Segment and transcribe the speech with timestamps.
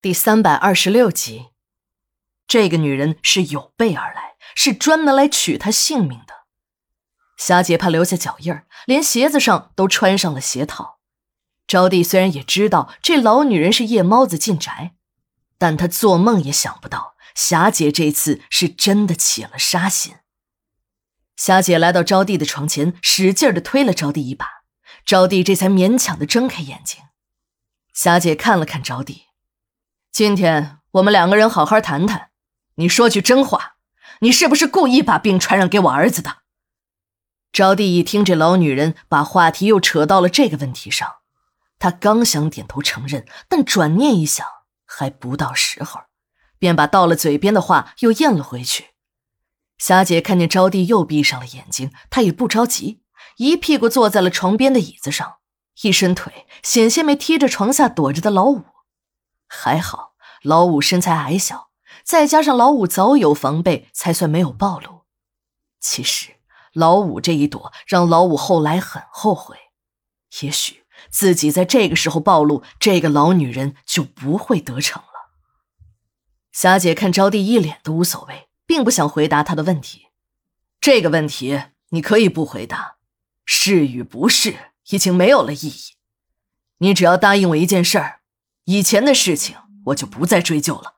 [0.00, 1.46] 第三百二十六集，
[2.46, 6.44] 这个女人是有备而来，是专门来取他性命的。
[7.36, 11.00] 霞姐怕留下脚印儿，连鞋子上都穿上了鞋套。
[11.66, 14.94] 招娣虽然也知道这老女人是夜猫子进宅，
[15.58, 20.14] 但她做梦也想不到霞姐这次是真的起了杀心。
[21.34, 24.46] 霞姐来到招娣的床前，使劲的推了招娣一把，
[25.04, 27.02] 招娣这才勉强的睁开眼睛。
[27.92, 29.22] 霞姐看了看招娣。
[30.10, 32.30] 今天我们两个人好好谈谈，
[32.74, 33.76] 你说句真话，
[34.20, 36.38] 你是不是故意把病传染给我儿子的？
[37.52, 41.16] 招娣一听这老女人把话题又扯到了这个问题上，
[41.78, 44.44] 她刚想点头承认，但转念一想，
[44.84, 46.00] 还不到时候，
[46.58, 48.88] 便把到了嘴边的话又咽了回去。
[49.76, 53.02] 霞姐看见招娣又闭上了眼睛，她也不着急，
[53.36, 55.36] 一屁股坐在了床边的椅子上，
[55.82, 58.64] 一伸腿险些没踢着床下躲着的老五。
[59.48, 61.70] 还好，老五身材矮小，
[62.04, 65.02] 再加上老五早有防备，才算没有暴露。
[65.80, 66.36] 其实，
[66.72, 69.56] 老五这一躲，让老五后来很后悔。
[70.42, 75.08] 也许自己在这个时候暴露，这个老女人就不会得逞了。
[76.52, 80.08] 霞姐看招娣一脸的无所谓，并不想回答她的问题。
[80.80, 82.96] 这个问题你可以不回答，
[83.44, 85.94] 是与不是已经没有了意义。
[86.78, 88.17] 你只要答应我一件事儿。
[88.70, 90.96] 以前的事情我就不再追究了。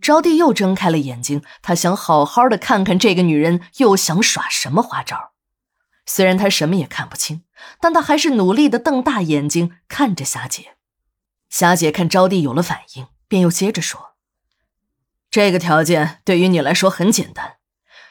[0.00, 5.32] 招娣又睁开了眼睛，她想好好的看看这个女人又想耍什么花招。
[6.06, 7.42] 虽然她什么也看不清，
[7.80, 10.76] 但她还是努力的瞪大眼睛看着霞姐。
[11.50, 14.12] 霞姐看招娣有了反应，便又接着说
[15.28, 17.56] ：“这个条件对于你来说很简单，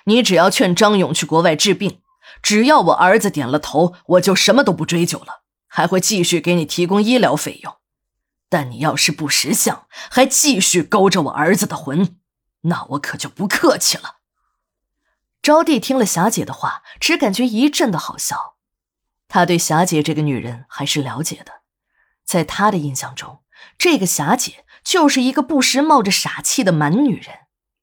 [0.03, 2.01] 你只要劝张勇去国外治病，
[2.41, 7.75] 只要我儿子点了头，我就什么都不追究了，还会继续给你提供医疗费用。”
[8.53, 12.17] 但你要是不识相，还继续勾着我儿子的魂，
[12.61, 14.17] 那我可就不客气了。
[15.41, 18.57] 招娣听了霞姐的话，只感觉一阵的好笑。
[19.27, 21.61] 她对霞姐这个女人还是了解的，
[22.23, 23.41] 在她的印象中，
[23.75, 27.35] 这个霞姐就是一个不时冒着傻气的蛮女人。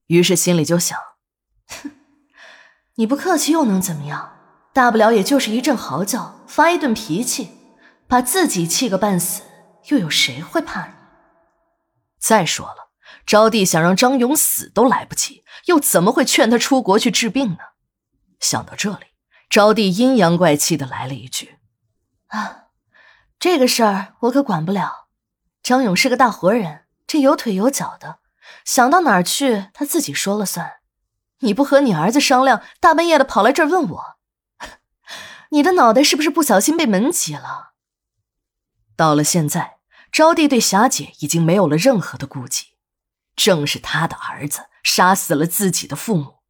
[0.06, 0.96] 于是心里就想：
[1.66, 1.90] 哼，
[2.94, 4.36] 你不客气又能怎么样？
[4.72, 7.58] 大不了也就是一阵嚎叫，发一顿脾气，
[8.06, 9.42] 把自己气个半死。
[9.88, 10.92] 又有谁会怕你？
[12.18, 12.90] 再说了，
[13.26, 17.58] 招娣想让张勇死都来不及，又怎么会劝他出国去治病呢？
[18.38, 19.06] 想到这里，
[19.48, 21.58] 招娣阴阳怪气的来了一句
[22.28, 22.66] ：“啊，
[23.38, 25.08] 这个事儿我可管不了。
[25.62, 28.18] 张勇是个大活人，这有腿有脚的，
[28.64, 30.80] 想到哪儿去他自己说了算。
[31.40, 34.16] 你不和你儿子商量，大半夜的跑来这儿问我，
[35.50, 37.68] 你的脑袋是不是不小心被门挤了？”
[39.00, 39.78] 到了现在，
[40.12, 42.74] 招娣对霞姐已经没有了任何的顾忌。
[43.34, 46.40] 正是他的儿子杀死了自己的父母，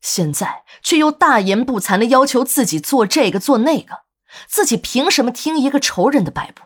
[0.00, 4.04] 现在却又大言不惭的要求自己做这个做那个，
[4.48, 6.62] 自己凭什么听一个仇人的摆布？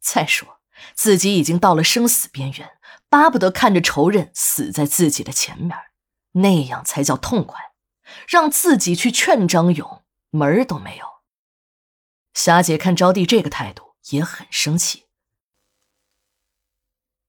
[0.00, 0.58] 再说，
[0.96, 2.70] 自己已经到了生死边缘，
[3.08, 5.78] 巴不得看着仇人死在自己的前面，
[6.32, 7.56] 那样才叫痛快。
[8.26, 11.06] 让自己去劝张勇，门儿都没有。
[12.34, 13.89] 霞姐看招娣这个态度。
[14.08, 15.04] 也很生气。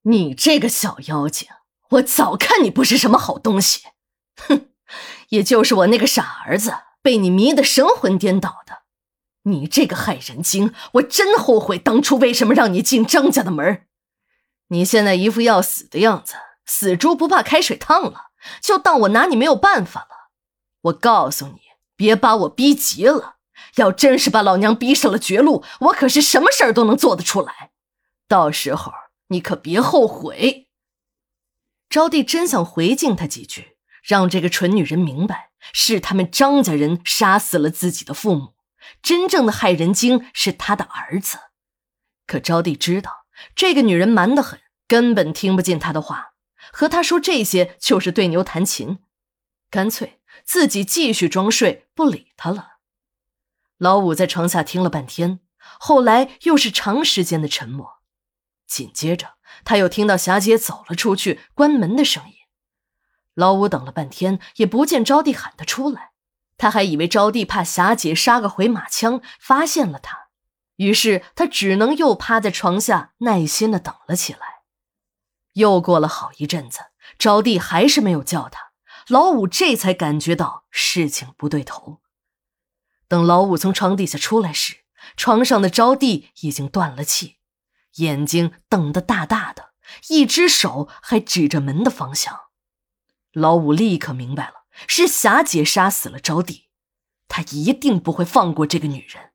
[0.02, 1.48] 你这个小妖精，
[1.90, 3.82] 我早看你不是什么好东西。
[4.36, 4.70] 哼，
[5.28, 8.82] 也就是我那个傻儿子被你迷得神魂颠倒的。
[9.44, 13.86] 你这个害人精，我真后悔当初为什么让你进张家的门。
[14.68, 16.34] 你现在一副要死的样子，
[16.64, 18.30] 死猪不怕开水烫了，
[18.60, 20.30] 就当我拿你没有办法了。
[20.82, 21.60] 我告诉你，
[21.94, 23.36] 别把我逼急了。
[23.76, 27.70] 要真是把老娘逼上了绝路，我可是什么事儿都能做得出来。
[28.28, 28.92] 到时候
[29.28, 30.68] 你可别后悔。
[31.88, 38.54] 招娣真想回敬他几句，让这个蠢女人明白，是他们张家人杀死了自己的父母，
[39.02, 41.38] 真正的害人精是他的儿子。
[42.26, 46.32] 可招娣知道，这个女人蛮得很，根本听不进他的话，
[46.72, 49.00] 和他说这些就是对牛弹琴，
[49.70, 52.71] 干脆自己继续装睡，不理他了。
[53.78, 55.40] 老五在床下听了半天，
[55.78, 58.00] 后来又是长时间的沉默。
[58.66, 59.34] 紧接着，
[59.64, 62.34] 他又听到霞姐走了出去，关门的声音。
[63.34, 66.12] 老五等了半天，也不见招娣喊他出来，
[66.58, 70.28] 他还以为招娣怕霞姐杀个回马枪，发现了他，
[70.76, 74.40] 于是他只能又趴在床下耐心的等了起来。
[75.54, 76.80] 又过了好一阵子，
[77.18, 78.72] 招娣还是没有叫他，
[79.08, 82.01] 老五这才感觉到事情不对头。
[83.12, 84.84] 等老五从床底下出来时，
[85.18, 87.36] 床上的招娣已经断了气，
[87.96, 89.74] 眼睛瞪得大大的，
[90.08, 92.44] 一只手还指着门的方向。
[93.34, 96.62] 老五立刻明白了，是霞姐杀死了招娣，
[97.28, 99.31] 他一定不会放过这个女人。